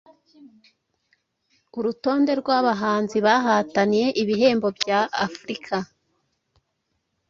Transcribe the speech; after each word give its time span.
Urutonde 1.77 2.31
rw'abahanzi 2.41 3.17
bahataniye 3.25 4.07
ibihembo 4.21 4.67
bya 4.79 4.99
Africa 5.25 5.75